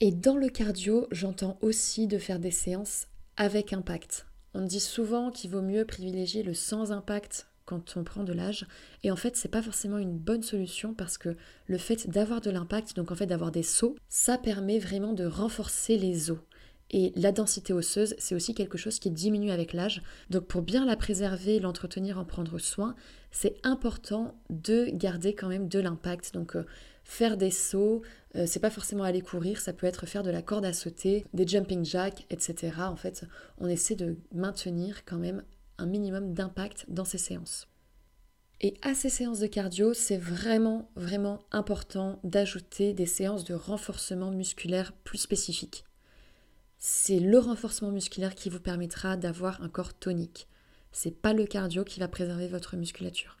Et 0.00 0.12
dans 0.12 0.36
le 0.36 0.48
cardio, 0.48 1.06
j'entends 1.10 1.58
aussi 1.60 2.06
de 2.06 2.18
faire 2.18 2.40
des 2.40 2.50
séances 2.50 3.06
avec 3.36 3.72
impact. 3.72 4.26
On 4.54 4.62
dit 4.62 4.80
souvent 4.80 5.30
qu'il 5.30 5.50
vaut 5.50 5.62
mieux 5.62 5.84
privilégier 5.84 6.42
le 6.42 6.54
sans 6.54 6.90
impact 6.90 7.46
quand 7.70 7.96
on 7.96 8.02
prend 8.02 8.24
de 8.24 8.32
l'âge. 8.32 8.66
Et 9.04 9.12
en 9.12 9.16
fait, 9.16 9.36
c'est 9.36 9.48
pas 9.48 9.62
forcément 9.62 9.98
une 9.98 10.18
bonne 10.18 10.42
solution 10.42 10.92
parce 10.92 11.18
que 11.18 11.36
le 11.66 11.78
fait 11.78 12.10
d'avoir 12.10 12.40
de 12.40 12.50
l'impact, 12.50 12.96
donc 12.96 13.12
en 13.12 13.14
fait 13.14 13.26
d'avoir 13.26 13.52
des 13.52 13.62
sauts, 13.62 13.94
ça 14.08 14.38
permet 14.38 14.80
vraiment 14.80 15.12
de 15.12 15.24
renforcer 15.24 15.96
les 15.96 16.32
os. 16.32 16.38
Et 16.92 17.12
la 17.14 17.30
densité 17.30 17.72
osseuse, 17.72 18.16
c'est 18.18 18.34
aussi 18.34 18.52
quelque 18.52 18.76
chose 18.76 18.98
qui 18.98 19.10
diminue 19.10 19.52
avec 19.52 19.72
l'âge. 19.72 20.02
Donc 20.28 20.46
pour 20.46 20.62
bien 20.62 20.84
la 20.84 20.96
préserver, 20.96 21.60
l'entretenir, 21.60 22.18
en 22.18 22.24
prendre 22.24 22.58
soin, 22.58 22.96
c'est 23.30 23.54
important 23.62 24.34
de 24.50 24.86
garder 24.92 25.34
quand 25.34 25.48
même 25.48 25.68
de 25.68 25.78
l'impact. 25.78 26.34
Donc 26.34 26.56
euh, 26.56 26.64
faire 27.04 27.36
des 27.36 27.52
sauts, 27.52 28.02
euh, 28.34 28.44
c'est 28.46 28.58
pas 28.58 28.70
forcément 28.70 29.04
aller 29.04 29.20
courir, 29.20 29.60
ça 29.60 29.72
peut 29.72 29.86
être 29.86 30.04
faire 30.06 30.24
de 30.24 30.30
la 30.30 30.42
corde 30.42 30.64
à 30.64 30.72
sauter, 30.72 31.24
des 31.32 31.46
jumping 31.46 31.84
jacks, 31.84 32.26
etc. 32.28 32.72
En 32.80 32.96
fait, 32.96 33.24
on 33.58 33.68
essaie 33.68 33.94
de 33.94 34.16
maintenir 34.34 35.04
quand 35.04 35.18
même 35.18 35.44
un 35.78 35.86
minimum 35.86 36.34
d'impact 36.34 36.86
dans 36.88 37.04
ces 37.04 37.18
séances. 37.18 37.68
Et 38.60 38.74
à 38.82 38.94
ces 38.94 39.08
séances 39.08 39.38
de 39.38 39.46
cardio, 39.46 39.94
c'est 39.94 40.18
vraiment, 40.18 40.90
vraiment 40.94 41.38
important 41.50 42.18
d'ajouter 42.24 42.92
des 42.92 43.06
séances 43.06 43.44
de 43.44 43.54
renforcement 43.54 44.32
musculaire 44.32 44.92
plus 44.92 45.18
spécifiques. 45.18 45.84
C'est 46.82 47.20
le 47.20 47.38
renforcement 47.38 47.90
musculaire 47.90 48.34
qui 48.34 48.48
vous 48.48 48.58
permettra 48.58 49.18
d'avoir 49.18 49.62
un 49.62 49.68
corps 49.68 49.92
tonique. 49.92 50.48
C'est 50.92 51.10
pas 51.10 51.34
le 51.34 51.44
cardio 51.44 51.84
qui 51.84 52.00
va 52.00 52.08
préserver 52.08 52.48
votre 52.48 52.74
musculature. 52.74 53.36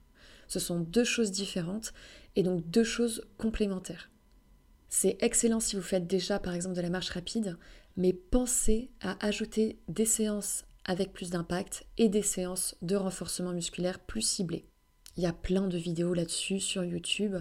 Ce 0.46 0.60
sont 0.60 0.78
deux 0.78 1.04
choses 1.04 1.30
différentes 1.30 1.94
et 2.36 2.42
donc 2.42 2.68
deux 2.68 2.84
choses 2.84 3.24
complémentaires. 3.38 4.10
C'est 4.90 5.16
excellent 5.20 5.58
si 5.58 5.74
vous 5.74 5.82
faites 5.82 6.06
déjà 6.06 6.38
par 6.38 6.52
exemple 6.52 6.76
de 6.76 6.82
la 6.82 6.90
marche 6.90 7.08
rapide, 7.08 7.56
mais 7.96 8.12
pensez 8.12 8.90
à 9.00 9.16
ajouter 9.24 9.78
des 9.88 10.04
séances 10.04 10.64
avec 10.84 11.14
plus 11.14 11.30
d'impact 11.30 11.86
et 11.96 12.10
des 12.10 12.22
séances 12.22 12.76
de 12.82 12.96
renforcement 12.96 13.52
musculaire 13.52 14.00
plus 14.00 14.22
ciblées. 14.22 14.66
Il 15.16 15.22
y 15.22 15.26
a 15.26 15.32
plein 15.32 15.66
de 15.66 15.78
vidéos 15.78 16.12
là-dessus 16.12 16.60
sur 16.60 16.84
YouTube, 16.84 17.36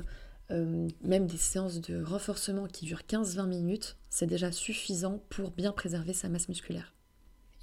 euh, 0.51 0.87
même 1.01 1.27
des 1.27 1.37
séances 1.37 1.81
de 1.81 2.01
renforcement 2.01 2.67
qui 2.67 2.85
durent 2.85 3.03
15-20 3.07 3.47
minutes, 3.47 3.97
c'est 4.09 4.27
déjà 4.27 4.51
suffisant 4.51 5.23
pour 5.29 5.51
bien 5.51 5.71
préserver 5.71 6.13
sa 6.13 6.29
masse 6.29 6.49
musculaire. 6.49 6.93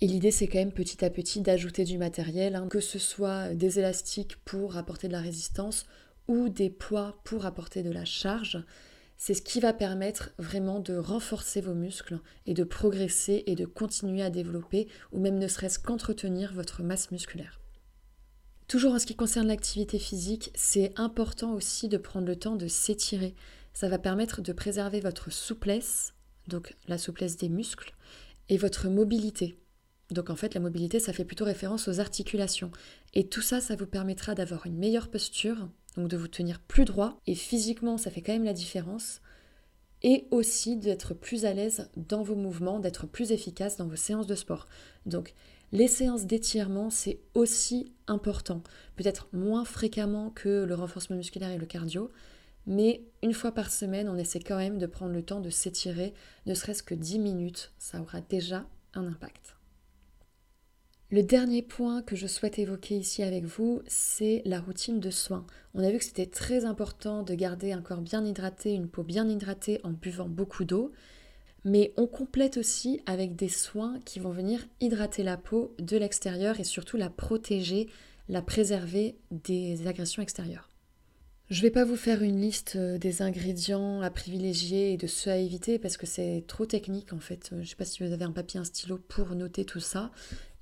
Et 0.00 0.06
l'idée, 0.06 0.30
c'est 0.30 0.46
quand 0.46 0.58
même 0.58 0.72
petit 0.72 1.04
à 1.04 1.10
petit 1.10 1.40
d'ajouter 1.40 1.84
du 1.84 1.96
matériel, 1.96 2.54
hein, 2.54 2.68
que 2.68 2.80
ce 2.80 2.98
soit 2.98 3.54
des 3.54 3.78
élastiques 3.78 4.36
pour 4.44 4.76
apporter 4.76 5.08
de 5.08 5.12
la 5.12 5.20
résistance 5.20 5.86
ou 6.28 6.48
des 6.48 6.70
poids 6.70 7.20
pour 7.24 7.46
apporter 7.46 7.82
de 7.82 7.90
la 7.90 8.04
charge. 8.04 8.62
C'est 9.16 9.32
ce 9.32 9.40
qui 9.40 9.60
va 9.60 9.72
permettre 9.72 10.32
vraiment 10.38 10.80
de 10.80 10.94
renforcer 10.96 11.62
vos 11.62 11.72
muscles 11.72 12.20
et 12.44 12.52
de 12.52 12.64
progresser 12.64 13.44
et 13.46 13.54
de 13.54 13.64
continuer 13.64 14.22
à 14.22 14.28
développer 14.28 14.88
ou 15.12 15.20
même 15.20 15.38
ne 15.38 15.48
serait-ce 15.48 15.78
qu'entretenir 15.78 16.52
votre 16.52 16.82
masse 16.82 17.10
musculaire. 17.10 17.60
Toujours 18.68 18.92
en 18.92 18.98
ce 18.98 19.06
qui 19.06 19.16
concerne 19.16 19.46
l'activité 19.46 19.98
physique, 19.98 20.50
c'est 20.54 20.92
important 20.96 21.54
aussi 21.54 21.88
de 21.88 21.96
prendre 21.96 22.26
le 22.26 22.36
temps 22.36 22.56
de 22.56 22.66
s'étirer. 22.66 23.34
Ça 23.72 23.88
va 23.88 23.98
permettre 23.98 24.42
de 24.42 24.52
préserver 24.52 25.00
votre 25.00 25.32
souplesse, 25.32 26.12
donc 26.46 26.76
la 26.88 26.98
souplesse 26.98 27.36
des 27.36 27.48
muscles, 27.48 27.94
et 28.48 28.56
votre 28.56 28.88
mobilité. 28.88 29.58
Donc 30.10 30.30
en 30.30 30.36
fait, 30.36 30.54
la 30.54 30.60
mobilité, 30.60 31.00
ça 31.00 31.12
fait 31.12 31.24
plutôt 31.24 31.44
référence 31.44 31.88
aux 31.88 31.98
articulations. 31.98 32.70
Et 33.14 33.26
tout 33.28 33.42
ça, 33.42 33.60
ça 33.60 33.74
vous 33.74 33.86
permettra 33.86 34.34
d'avoir 34.34 34.66
une 34.66 34.76
meilleure 34.76 35.08
posture, 35.08 35.68
donc 35.96 36.08
de 36.08 36.16
vous 36.16 36.28
tenir 36.28 36.60
plus 36.60 36.84
droit, 36.84 37.20
et 37.26 37.34
physiquement, 37.34 37.98
ça 37.98 38.10
fait 38.10 38.22
quand 38.22 38.32
même 38.32 38.44
la 38.44 38.52
différence, 38.52 39.20
et 40.02 40.26
aussi 40.30 40.76
d'être 40.76 41.14
plus 41.14 41.44
à 41.44 41.54
l'aise 41.54 41.90
dans 41.96 42.22
vos 42.22 42.36
mouvements, 42.36 42.78
d'être 42.78 43.06
plus 43.06 43.32
efficace 43.32 43.76
dans 43.76 43.88
vos 43.88 43.96
séances 43.96 44.26
de 44.26 44.34
sport. 44.34 44.68
Donc 45.06 45.34
les 45.72 45.88
séances 45.88 46.26
d'étirement, 46.26 46.90
c'est 46.90 47.20
aussi 47.34 47.92
important. 48.06 48.62
Peut-être 48.94 49.28
moins 49.32 49.64
fréquemment 49.64 50.30
que 50.30 50.64
le 50.64 50.74
renforcement 50.74 51.16
musculaire 51.16 51.50
et 51.50 51.58
le 51.58 51.66
cardio, 51.66 52.12
mais 52.66 53.04
une 53.22 53.32
fois 53.32 53.52
par 53.52 53.70
semaine, 53.70 54.08
on 54.08 54.16
essaie 54.16 54.40
quand 54.40 54.56
même 54.56 54.78
de 54.78 54.86
prendre 54.86 55.12
le 55.12 55.22
temps 55.22 55.40
de 55.40 55.50
s'étirer, 55.50 56.14
ne 56.46 56.54
serait-ce 56.54 56.82
que 56.82 56.94
10 56.94 57.18
minutes, 57.18 57.72
ça 57.78 58.00
aura 58.00 58.20
déjà 58.20 58.66
un 58.94 59.06
impact. 59.06 59.56
Le 61.10 61.22
dernier 61.22 61.62
point 61.62 62.02
que 62.02 62.16
je 62.16 62.26
souhaite 62.26 62.58
évoquer 62.58 62.96
ici 62.96 63.22
avec 63.22 63.44
vous, 63.44 63.80
c'est 63.86 64.42
la 64.44 64.58
routine 64.58 64.98
de 64.98 65.10
soins. 65.10 65.46
On 65.72 65.84
a 65.84 65.90
vu 65.90 65.98
que 65.98 66.04
c'était 66.04 66.26
très 66.26 66.64
important 66.64 67.22
de 67.22 67.32
garder 67.34 67.70
un 67.70 67.80
corps 67.80 68.00
bien 68.00 68.24
hydraté, 68.24 68.72
une 68.74 68.88
peau 68.88 69.04
bien 69.04 69.28
hydratée 69.28 69.80
en 69.84 69.90
buvant 69.90 70.28
beaucoup 70.28 70.64
d'eau, 70.64 70.90
mais 71.64 71.92
on 71.96 72.08
complète 72.08 72.56
aussi 72.56 73.00
avec 73.06 73.36
des 73.36 73.48
soins 73.48 74.00
qui 74.04 74.18
vont 74.18 74.30
venir 74.30 74.66
hydrater 74.80 75.22
la 75.22 75.36
peau 75.36 75.76
de 75.78 75.96
l'extérieur 75.96 76.58
et 76.58 76.64
surtout 76.64 76.96
la 76.96 77.10
protéger, 77.10 77.88
la 78.28 78.42
préserver 78.42 79.16
des 79.30 79.86
agressions 79.86 80.22
extérieures. 80.22 80.68
Je 81.48 81.58
ne 81.60 81.62
vais 81.62 81.70
pas 81.70 81.84
vous 81.84 81.96
faire 81.96 82.22
une 82.22 82.40
liste 82.40 82.74
euh, 82.74 82.98
des 82.98 83.22
ingrédients 83.22 84.00
à 84.00 84.10
privilégier 84.10 84.92
et 84.92 84.96
de 84.96 85.06
ceux 85.06 85.30
à 85.30 85.36
éviter 85.36 85.78
parce 85.78 85.96
que 85.96 86.04
c'est 86.04 86.42
trop 86.48 86.66
technique 86.66 87.12
en 87.12 87.20
fait. 87.20 87.50
Je 87.52 87.56
ne 87.56 87.64
sais 87.64 87.76
pas 87.76 87.84
si 87.84 88.04
vous 88.04 88.12
avez 88.12 88.24
un 88.24 88.32
papier, 88.32 88.58
un 88.58 88.64
stylo 88.64 88.98
pour 88.98 89.32
noter 89.36 89.64
tout 89.64 89.78
ça. 89.78 90.10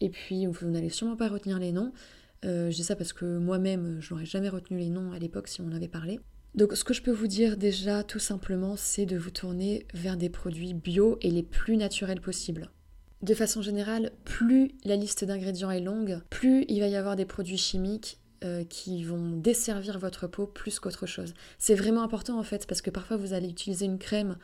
Et 0.02 0.10
puis 0.10 0.44
vous 0.44 0.68
n'allez 0.68 0.90
sûrement 0.90 1.16
pas 1.16 1.28
retenir 1.28 1.58
les 1.58 1.72
noms. 1.72 1.94
Euh, 2.44 2.70
je 2.70 2.76
dis 2.76 2.84
ça 2.84 2.96
parce 2.96 3.14
que 3.14 3.38
moi-même, 3.38 3.96
je 4.00 4.12
n'aurais 4.12 4.26
jamais 4.26 4.50
retenu 4.50 4.76
les 4.76 4.90
noms 4.90 5.12
à 5.12 5.18
l'époque 5.18 5.48
si 5.48 5.62
on 5.62 5.68
en 5.68 5.72
avait 5.72 5.88
parlé. 5.88 6.20
Donc 6.54 6.74
ce 6.74 6.84
que 6.84 6.92
je 6.92 7.00
peux 7.00 7.10
vous 7.10 7.28
dire 7.28 7.56
déjà 7.56 8.04
tout 8.04 8.18
simplement, 8.18 8.76
c'est 8.76 9.06
de 9.06 9.16
vous 9.16 9.30
tourner 9.30 9.86
vers 9.94 10.18
des 10.18 10.28
produits 10.28 10.74
bio 10.74 11.16
et 11.22 11.30
les 11.30 11.42
plus 11.42 11.78
naturels 11.78 12.20
possibles. 12.20 12.68
De 13.22 13.32
façon 13.32 13.62
générale, 13.62 14.12
plus 14.26 14.72
la 14.84 14.96
liste 14.96 15.24
d'ingrédients 15.24 15.70
est 15.70 15.80
longue, 15.80 16.20
plus 16.28 16.66
il 16.68 16.80
va 16.80 16.88
y 16.88 16.96
avoir 16.96 17.16
des 17.16 17.24
produits 17.24 17.56
chimiques 17.56 18.18
euh, 18.44 18.64
qui 18.64 19.04
vont 19.04 19.30
desservir 19.30 19.98
votre 19.98 20.26
peau 20.26 20.46
plus 20.46 20.78
qu'autre 20.78 21.06
chose. 21.06 21.34
C'est 21.58 21.74
vraiment 21.74 22.02
important 22.02 22.38
en 22.38 22.42
fait 22.42 22.66
parce 22.66 22.82
que 22.82 22.90
parfois 22.90 23.16
vous 23.16 23.32
allez 23.32 23.48
utiliser 23.48 23.86
une 23.86 23.98
crème 23.98 24.36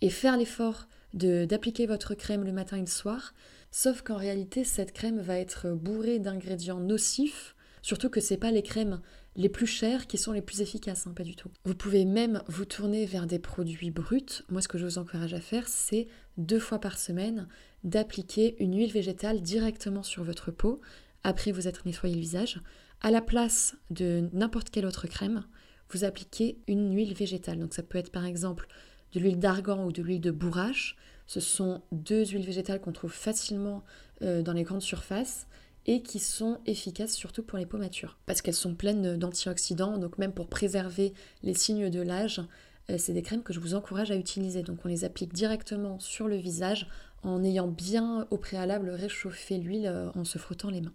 et 0.00 0.10
faire 0.10 0.36
l'effort 0.36 0.88
d'appliquer 1.14 1.86
votre 1.86 2.14
crème 2.14 2.44
le 2.44 2.52
matin 2.52 2.76
et 2.76 2.80
le 2.80 2.86
soir, 2.86 3.32
sauf 3.70 4.02
qu'en 4.02 4.16
réalité 4.16 4.64
cette 4.64 4.92
crème 4.92 5.20
va 5.20 5.38
être 5.38 5.70
bourrée 5.70 6.18
d'ingrédients 6.18 6.80
nocifs, 6.80 7.56
surtout 7.80 8.10
que 8.10 8.20
c'est 8.20 8.36
pas 8.36 8.50
les 8.50 8.62
crèmes 8.62 9.00
les 9.36 9.48
plus 9.48 9.66
chers 9.66 10.06
qui 10.06 10.18
sont 10.18 10.32
les 10.32 10.42
plus 10.42 10.60
efficaces, 10.60 11.06
hein, 11.06 11.12
pas 11.14 11.22
du 11.22 11.36
tout. 11.36 11.50
Vous 11.64 11.74
pouvez 11.74 12.04
même 12.04 12.42
vous 12.48 12.64
tourner 12.64 13.06
vers 13.06 13.26
des 13.26 13.38
produits 13.38 13.90
bruts. 13.90 14.42
Moi, 14.48 14.62
ce 14.62 14.68
que 14.68 14.78
je 14.78 14.84
vous 14.84 14.98
encourage 14.98 15.34
à 15.34 15.40
faire, 15.40 15.68
c'est 15.68 16.08
deux 16.38 16.58
fois 16.58 16.78
par 16.78 16.98
semaine 16.98 17.46
d'appliquer 17.84 18.56
une 18.62 18.76
huile 18.76 18.92
végétale 18.92 19.42
directement 19.42 20.02
sur 20.02 20.24
votre 20.24 20.50
peau 20.50 20.80
après 21.22 21.52
vous 21.52 21.68
être 21.68 21.86
nettoyé 21.86 22.14
le 22.14 22.20
visage. 22.20 22.60
À 23.00 23.10
la 23.10 23.20
place 23.20 23.76
de 23.90 24.28
n'importe 24.32 24.70
quelle 24.70 24.86
autre 24.86 25.06
crème, 25.06 25.44
vous 25.90 26.04
appliquez 26.04 26.58
une 26.66 26.94
huile 26.94 27.14
végétale. 27.14 27.58
Donc 27.58 27.74
ça 27.74 27.82
peut 27.82 27.98
être 27.98 28.10
par 28.10 28.24
exemple 28.24 28.66
de 29.12 29.20
l'huile 29.20 29.38
d'argan 29.38 29.84
ou 29.84 29.92
de 29.92 30.02
l'huile 30.02 30.20
de 30.20 30.30
bourrache. 30.30 30.96
Ce 31.26 31.40
sont 31.40 31.82
deux 31.92 32.24
huiles 32.24 32.44
végétales 32.44 32.80
qu'on 32.80 32.92
trouve 32.92 33.12
facilement 33.12 33.84
euh, 34.22 34.42
dans 34.42 34.52
les 34.52 34.62
grandes 34.62 34.82
surfaces 34.82 35.46
et 35.86 36.02
qui 36.02 36.18
sont 36.18 36.58
efficaces 36.66 37.14
surtout 37.14 37.42
pour 37.42 37.58
les 37.58 37.66
peaux 37.66 37.78
matures 37.78 38.18
parce 38.26 38.42
qu'elles 38.42 38.54
sont 38.54 38.74
pleines 38.74 39.16
d'antioxydants, 39.16 39.98
donc 39.98 40.18
même 40.18 40.32
pour 40.32 40.48
préserver 40.48 41.12
les 41.42 41.54
signes 41.54 41.90
de 41.90 42.00
l'âge, 42.00 42.42
euh, 42.90 42.96
c'est 42.98 43.12
des 43.12 43.22
crèmes 43.22 43.42
que 43.42 43.52
je 43.52 43.60
vous 43.60 43.74
encourage 43.74 44.10
à 44.10 44.16
utiliser. 44.16 44.62
Donc 44.62 44.80
on 44.84 44.88
les 44.88 45.04
applique 45.04 45.32
directement 45.32 45.98
sur 46.00 46.28
le 46.28 46.36
visage 46.36 46.88
en 47.22 47.42
ayant 47.44 47.68
bien 47.68 48.26
au 48.30 48.36
préalable 48.36 48.90
réchauffé 48.90 49.58
l'huile 49.58 49.86
euh, 49.86 50.10
en 50.14 50.24
se 50.24 50.38
frottant 50.38 50.70
les 50.70 50.80
mains. 50.80 50.94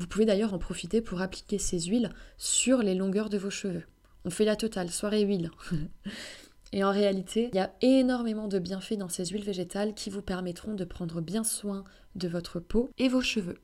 Vous 0.00 0.06
pouvez 0.06 0.24
d'ailleurs 0.24 0.54
en 0.54 0.58
profiter 0.58 1.02
pour 1.02 1.20
appliquer 1.20 1.58
ces 1.58 1.78
huiles 1.78 2.08
sur 2.38 2.82
les 2.82 2.94
longueurs 2.94 3.28
de 3.28 3.36
vos 3.36 3.50
cheveux. 3.50 3.84
On 4.24 4.30
fait 4.30 4.46
la 4.46 4.56
totale, 4.56 4.88
soirée 4.88 5.20
huile. 5.20 5.50
Et 6.72 6.82
en 6.82 6.90
réalité, 6.90 7.50
il 7.52 7.56
y 7.56 7.60
a 7.60 7.74
énormément 7.82 8.48
de 8.48 8.58
bienfaits 8.58 8.96
dans 8.96 9.10
ces 9.10 9.26
huiles 9.26 9.44
végétales 9.44 9.92
qui 9.92 10.08
vous 10.08 10.22
permettront 10.22 10.72
de 10.72 10.84
prendre 10.84 11.20
bien 11.20 11.44
soin 11.44 11.84
de 12.14 12.28
votre 12.28 12.60
peau 12.60 12.88
et 12.96 13.08
vos 13.08 13.20
cheveux. 13.20 13.58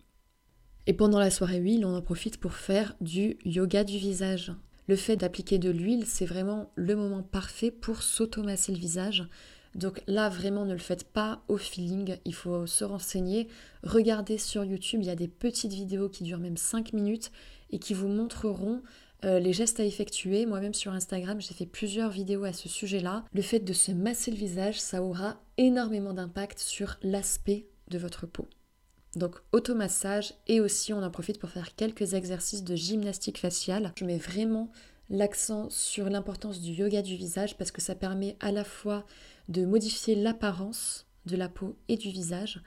Et 0.87 0.93
pendant 0.93 1.21
la 1.21 1.31
soirée 1.31 1.59
huile, 1.59 1.87
on 1.87 1.97
en 1.97 2.02
profite 2.02 2.38
pour 2.38 2.52
faire 2.52 2.97
du 3.00 3.38
yoga 3.45 3.85
du 3.85 3.97
visage. 3.97 4.52
Le 4.88 4.97
fait 4.97 5.16
d'appliquer 5.16 5.59
de 5.59 5.71
l'huile, 5.71 6.05
c'est 6.05 6.26
vraiment 6.26 6.71
le 6.75 6.97
moment 6.97 7.23
parfait 7.23 7.71
pour 7.71 8.02
s'automasser 8.02 8.73
le 8.73 8.78
visage. 8.78 9.26
Donc 9.76 10.02
là, 10.06 10.30
vraiment, 10.30 10.64
ne 10.64 10.73
le 10.73 10.78
faites 10.78 11.04
pas 11.04 11.42
au 11.49 11.59
feeling, 11.59 12.16
il 12.25 12.35
faut 12.35 12.66
se 12.66 12.83
renseigner. 12.83 13.49
Regardez 13.83 14.38
sur 14.38 14.64
YouTube, 14.64 15.00
il 15.02 15.06
y 15.06 15.11
a 15.11 15.16
des 15.16 15.28
petites 15.28 15.73
vidéos 15.73 16.09
qui 16.09 16.25
durent 16.25 16.38
même 16.38 16.56
5 16.56 16.95
minutes 16.95 17.30
et 17.71 17.78
qui 17.78 17.92
vous 17.92 18.09
montreront 18.09 18.83
euh, 19.25 19.38
les 19.38 19.52
gestes 19.52 19.78
à 19.78 19.85
effectuer. 19.85 20.47
Moi-même 20.47 20.73
sur 20.73 20.92
Instagram, 20.92 21.40
j'ai 21.40 21.52
fait 21.52 21.66
plusieurs 21.66 22.11
vidéos 22.11 22.45
à 22.45 22.54
ce 22.54 22.71
sujet-là. 22.71 23.25
Le 23.35 23.42
fait 23.42 23.61
de 23.61 23.73
se 23.75 23.92
masser 23.92 24.30
le 24.30 24.38
visage, 24.38 24.80
ça 24.80 25.02
aura 25.02 25.42
énormément 25.59 26.14
d'impact 26.14 26.59
sur 26.59 26.97
l'aspect 27.02 27.66
de 27.88 27.99
votre 27.99 28.26
peau. 28.26 28.49
Donc 29.14 29.37
automassage 29.52 30.35
et 30.47 30.61
aussi 30.61 30.92
on 30.92 31.02
en 31.02 31.11
profite 31.11 31.38
pour 31.38 31.49
faire 31.49 31.75
quelques 31.75 32.12
exercices 32.14 32.64
de 32.64 32.76
gymnastique 32.76 33.38
faciale. 33.38 33.92
Je 33.97 34.04
mets 34.04 34.18
vraiment 34.18 34.71
l'accent 35.11 35.69
sur 35.71 36.11
l'importance 36.11 36.61
du 36.61 36.73
yoga 36.73 37.03
du 37.03 37.17
visage 37.17 37.57
parce 37.57 37.71
que 37.71 37.81
ça 37.81 37.95
permet 37.95 38.37
à 38.41 38.53
la 38.53 38.65
fois 38.65 39.05
de 39.49 39.65
modifier 39.65 40.15
l'apparence 40.15 41.07
de 41.27 41.37
la 41.37 41.49
peau 41.49 41.77
et 41.89 41.97
du 41.97 42.11
visage 42.11 42.61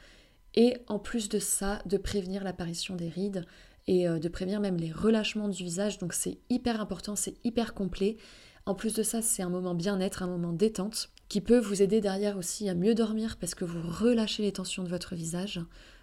et 0.56 0.78
en 0.88 1.00
plus 1.00 1.30
de 1.30 1.40
ça 1.40 1.82
de 1.86 1.98
prévenir 1.98 2.44
l'apparition 2.44 2.96
des 2.96 3.10
rides 3.10 3.46
et 3.88 4.08
euh, 4.08 4.20
de 4.20 4.30
prévenir 4.30 4.60
même 4.60 4.78
les 4.78 4.92
relâchements 4.92 5.50
du 5.50 5.64
visage. 5.64 5.98
Donc 5.98 6.14
c'est 6.14 6.38
hyper 6.50 6.80
important, 6.82 7.16
c'est 7.16 7.36
hyper 7.44 7.74
complet. 7.74 8.18
En 8.66 8.76
plus 8.76 8.94
de 8.94 9.04
ça, 9.04 9.22
c'est 9.22 9.42
un 9.42 9.50
moment 9.50 9.74
bien-être, 9.74 10.22
un 10.22 10.28
moment 10.28 10.54
détente 10.54 11.10
qui 11.28 11.42
peut 11.42 11.60
vous 11.60 11.82
aider 11.82 12.02
derrière 12.02 12.38
aussi 12.38 12.70
à 12.70 12.76
mieux 12.76 12.96
dormir 12.96 13.38
parce 13.38 13.56
que 13.56 13.66
vous 13.66 13.82
relâchez 13.82 14.44
les 14.44 14.52
tensions 14.52 14.84
de 14.84 14.90
votre 14.90 15.16
visage. 15.16 15.62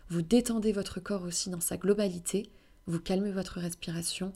Vous 0.08 0.22
détendez 0.22 0.72
votre 0.72 1.00
corps 1.00 1.24
aussi 1.24 1.50
dans 1.50 1.60
sa 1.60 1.76
globalité, 1.76 2.50
vous 2.86 3.00
calmez 3.00 3.32
votre 3.32 3.58
respiration. 3.60 4.32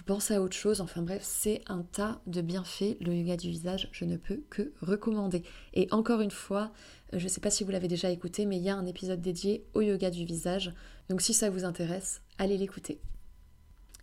Vous 0.00 0.04
pensez 0.06 0.32
à 0.32 0.40
autre 0.40 0.56
chose, 0.56 0.80
enfin 0.80 1.02
bref, 1.02 1.20
c'est 1.22 1.60
un 1.66 1.82
tas 1.82 2.22
de 2.26 2.40
bienfaits. 2.40 2.96
Le 3.02 3.14
yoga 3.14 3.36
du 3.36 3.50
visage, 3.50 3.90
je 3.92 4.06
ne 4.06 4.16
peux 4.16 4.42
que 4.48 4.72
recommander. 4.80 5.42
Et 5.74 5.88
encore 5.90 6.22
une 6.22 6.30
fois, 6.30 6.72
euh, 7.12 7.18
je 7.18 7.24
ne 7.24 7.28
sais 7.28 7.42
pas 7.42 7.50
si 7.50 7.64
vous 7.64 7.70
l'avez 7.70 7.86
déjà 7.86 8.08
écouté, 8.08 8.46
mais 8.46 8.56
il 8.56 8.62
y 8.62 8.70
a 8.70 8.76
un 8.76 8.86
épisode 8.86 9.20
dédié 9.20 9.66
au 9.74 9.82
yoga 9.82 10.08
du 10.08 10.24
visage. 10.24 10.72
Donc 11.10 11.20
si 11.20 11.34
ça 11.34 11.50
vous 11.50 11.66
intéresse, 11.66 12.22
allez 12.38 12.56
l'écouter. 12.56 12.98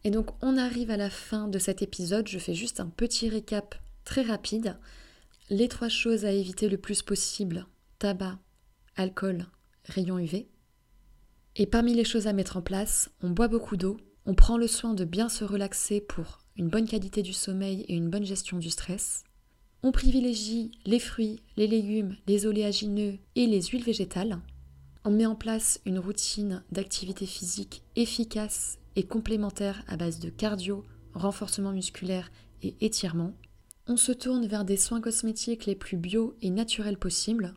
Et 0.04 0.12
donc 0.12 0.30
on 0.44 0.56
arrive 0.56 0.92
à 0.92 0.98
la 0.98 1.10
fin 1.10 1.48
de 1.48 1.58
cet 1.58 1.82
épisode, 1.82 2.27
je 2.27 2.38
fais 2.38 2.54
juste 2.54 2.80
un 2.80 2.89
petit 2.89 3.27
récap 3.27 3.74
très 4.04 4.22
rapide. 4.22 4.77
Les 5.50 5.68
trois 5.68 5.89
choses 5.89 6.25
à 6.25 6.32
éviter 6.32 6.70
le 6.70 6.77
plus 6.77 7.01
possible, 7.01 7.66
tabac, 7.98 8.38
alcool, 8.98 9.48
rayon 9.86 10.20
UV. 10.20 10.48
Et 11.56 11.66
parmi 11.66 11.96
les 11.96 12.06
choses 12.06 12.27
à 12.27 12.34
mettre 12.34 12.58
en 12.58 12.62
place, 12.62 13.10
on 13.24 13.32
boit 13.32 13.48
beaucoup 13.48 13.77
d'eau, 13.77 13.98
on 14.27 14.34
prend 14.34 14.57
le 14.57 14.67
soin 14.67 14.93
de 14.93 15.05
bien 15.05 15.29
se 15.29 15.46
relaxer 15.46 16.01
pour 16.01 16.39
une 16.57 16.67
bonne 16.67 16.88
qualité 16.88 17.24
du 17.24 17.31
sommeil 17.31 17.86
et 17.88 17.96
une 17.96 18.10
bonne 18.10 18.25
gestion 18.25 18.57
du 18.57 18.69
stress. 18.69 19.24
On 19.84 19.93
privilégie 19.93 20.72
les 20.86 21.00
fruits, 21.00 21.39
les 21.55 21.65
légumes, 21.65 22.17
les 22.27 22.46
oléagineux 22.46 23.19
et 23.36 23.48
les 23.48 23.62
huiles 23.62 23.86
végétales. 23.86 24.41
On 25.05 25.12
met 25.12 25.25
en 25.25 25.36
place 25.36 25.79
une 25.86 25.98
routine 25.98 26.62
d'activité 26.74 27.25
physique 27.25 27.84
efficace 27.96 28.79
et 28.98 29.03
complémentaire 29.03 29.81
à 29.88 29.96
base 29.96 30.19
de 30.19 30.29
cardio, 30.29 30.84
renforcement 31.13 31.72
musculaire 31.72 32.29
et 32.63 32.75
étirement. 32.81 33.34
On 33.88 33.96
se 33.96 34.12
tourne 34.12 34.46
vers 34.46 34.65
des 34.65 34.75
soins 34.75 35.00
cosmétiques 35.00 35.65
les 35.65 35.75
plus 35.75 35.96
bio 35.96 36.36
et 36.41 36.50
naturels 36.50 37.00
possibles. 37.00 37.53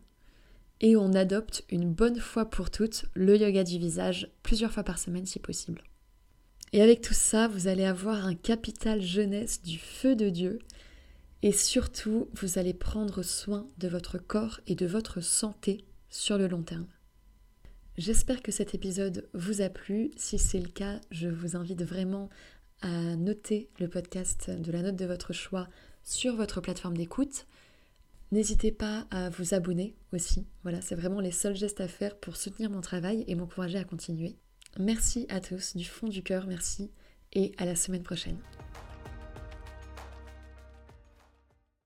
Et 0.81 0.95
on 0.95 1.15
adopte 1.15 1.65
une 1.69 1.93
bonne 1.93 2.21
fois 2.21 2.45
pour 2.45 2.71
toutes 2.71 3.07
le 3.15 3.37
yoga 3.37 3.65
du 3.65 3.79
visage 3.79 4.31
plusieurs 4.45 4.71
fois 4.71 4.85
par 4.85 5.01
semaine 5.01 5.27
si 5.27 5.41
possible. 5.41 5.83
Et 6.73 6.83
avec 6.83 7.01
tout 7.01 7.15
ça, 7.15 7.49
vous 7.49 7.67
allez 7.67 7.85
avoir 7.85 8.27
un 8.27 8.35
capital 8.35 9.03
jeunesse 9.03 9.63
du 9.63 9.79
feu 9.79 10.15
de 10.15 10.29
Dieu. 10.29 10.61
Et 11.43 11.53
surtout, 11.53 12.29
vous 12.35 12.59
allez 12.59 12.75
prendre 12.75 13.23
soin 13.23 13.67
de 13.79 13.89
votre 13.89 14.19
corps 14.19 14.61
et 14.67 14.75
de 14.75 14.87
votre 14.87 15.21
santé 15.21 15.85
sur 16.11 16.39
le 16.39 16.47
long 16.47 16.63
terme. 16.63 16.87
J'espère 17.99 18.43
que 18.43 18.53
cet 18.53 18.75
épisode 18.75 19.29
vous 19.35 19.63
a 19.63 19.69
plu. 19.69 20.13
Si 20.17 20.39
c'est 20.39 20.61
le 20.61 20.69
cas, 20.69 21.01
je 21.11 21.29
vous 21.29 21.57
invite 21.57 21.83
vraiment 21.83 22.31
à 22.83 23.17
noter 23.17 23.69
le 23.79 23.89
podcast 23.89 24.51
de 24.51 24.73
la 24.73 24.83
note 24.83 24.97
de 24.97 25.07
votre 25.07 25.33
choix 25.33 25.69
sur 26.05 26.37
votre 26.37 26.61
plateforme 26.61 26.97
d'écoute. 26.97 27.47
N'hésitez 28.33 28.71
pas 28.71 29.07
à 29.11 29.29
vous 29.29 29.55
abonner 29.55 29.97
aussi. 30.13 30.47
Voilà, 30.63 30.81
c'est 30.81 30.95
vraiment 30.95 31.21
les 31.21 31.33
seuls 31.33 31.57
gestes 31.57 31.81
à 31.81 31.89
faire 31.89 32.17
pour 32.17 32.37
soutenir 32.37 32.71
mon 32.71 32.81
travail 32.81 33.25
et 33.27 33.35
m'encourager 33.35 33.79
à 33.79 33.85
continuer. 33.85 34.37
Merci 34.79 35.27
à 35.29 35.41
tous, 35.41 35.77
du 35.77 35.85
fond 35.85 36.09
du 36.09 36.23
cœur, 36.23 36.47
merci, 36.47 36.91
et 37.33 37.53
à 37.59 37.65
la 37.65 37.75
semaine 37.75 38.03
prochaine. 38.03 38.39